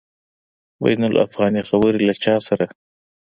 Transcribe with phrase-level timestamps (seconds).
[0.83, 2.65] بین الافغاني خبري له چا سره؟